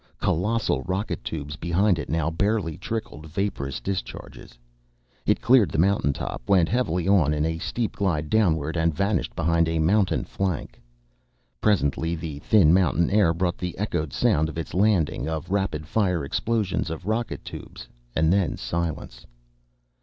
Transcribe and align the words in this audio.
Colossal 0.19 0.81
rocket 0.87 1.23
tubes 1.23 1.57
behind 1.57 1.99
it 1.99 2.09
now 2.09 2.31
barely 2.31 2.75
trickled 2.75 3.27
vaporous 3.27 3.79
discharges. 3.79 4.57
It 5.27 5.41
cleared 5.41 5.69
the 5.69 5.77
mountain 5.77 6.11
top, 6.11 6.41
went 6.47 6.69
heavily 6.69 7.07
on 7.07 7.35
in 7.35 7.45
a 7.45 7.59
steep 7.59 7.97
glide 7.97 8.27
downward, 8.27 8.75
and 8.75 8.95
vanished 8.95 9.35
behind 9.35 9.69
a 9.69 9.77
mountain 9.77 10.23
flank. 10.23 10.81
Presently 11.61 12.15
the 12.15 12.39
thin 12.39 12.73
mountain 12.73 13.11
air 13.11 13.31
brought 13.31 13.59
the 13.59 13.77
echoed 13.77 14.11
sound 14.11 14.49
of 14.49 14.57
its 14.57 14.73
landing, 14.73 15.29
of 15.29 15.51
rapid 15.51 15.85
fire 15.85 16.25
explosions 16.25 16.89
of 16.89 17.05
rocket 17.05 17.45
tubes, 17.45 17.87
and 18.15 18.33
then 18.33 18.57
silence. 18.57 19.27